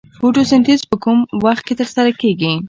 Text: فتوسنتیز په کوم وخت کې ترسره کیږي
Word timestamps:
فتوسنتیز 0.19 0.81
په 0.89 0.95
کوم 1.03 1.19
وخت 1.45 1.63
کې 1.67 1.73
ترسره 1.79 2.11
کیږي 2.21 2.53